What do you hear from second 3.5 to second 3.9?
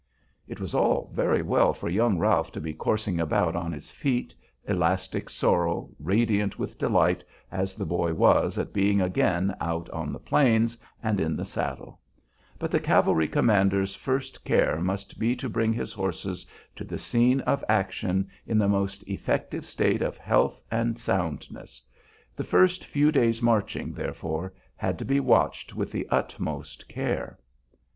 on